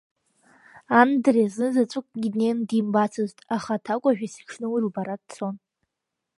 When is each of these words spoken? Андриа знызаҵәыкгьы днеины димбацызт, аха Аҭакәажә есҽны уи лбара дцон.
Андриа 0.99 1.47
знызаҵәыкгьы 1.53 2.29
днеины 2.33 2.63
димбацызт, 2.69 3.37
аха 3.55 3.71
Аҭакәажә 3.77 4.23
есҽны 4.25 4.67
уи 4.69 4.85
лбара 4.87 5.15
дцон. 5.21 5.55